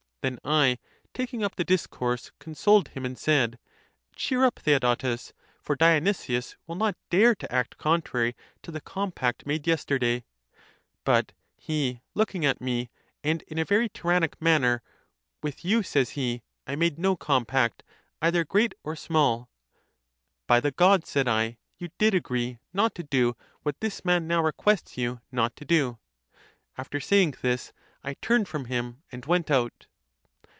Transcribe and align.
Then 0.23 0.37
I, 0.45 0.77
taking 1.15 1.43
up 1.43 1.55
the 1.55 1.63
discourse, 1.63 2.31
consoled 2.37 2.89
him 2.89 3.05
and 3.05 3.17
said, 3.17 3.57
Cheer 4.15 4.45
up, 4.45 4.59
Theodotes; 4.59 5.33
for 5.63 5.75
Dionysius 5.75 6.55
will 6.67 6.75
not 6.75 6.95
dare 7.09 7.33
to 7.33 7.51
act 7.51 7.79
contrary 7.79 8.35
to 8.61 8.69
the 8.71 8.81
compact 8.81 9.47
made 9.47 9.65
yesterday. 9.65 10.23
But 11.05 11.31
he 11.57 12.01
look 12.13 12.35
ing 12.35 12.45
at 12.45 12.61
me, 12.61 12.91
and 13.23 13.41
in 13.47 13.57
a 13.57 13.65
very 13.65 13.89
tyrannic 13.89 14.39
manner, 14.39 14.83
With 15.41 15.65
you, 15.65 15.81
says 15.81 16.11
he, 16.11 16.43
I 16.67 16.75
made 16.75 16.99
no 16.99 17.15
compact, 17.15 17.81
either 18.21 18.45
great 18.45 18.75
or 18.83 18.95
small. 18.95 19.49
By 20.45 20.59
the 20.59 20.69
gods, 20.69 21.09
said 21.09 21.25
J, 21.25 21.57
you 21.79 21.89
(did 21.97 22.13
agree 22.13 22.59
not 22.73 22.93
to 22.93 23.01
do) 23.03 23.35
what 23.63 23.79
this 23.81 24.05
man 24.05 24.27
now 24.27 24.43
requests 24.43 24.99
you 24.99 25.19
not 25.31 25.55
todo. 25.55 25.97
After 26.77 26.99
saying 26.99 27.37
this, 27.41 27.73
I 28.03 28.13
turned 28.21 28.47
from 28.47 28.65
him 28.65 29.01
and 29.11 29.25
went 29.25 29.49
out. 29.49 29.87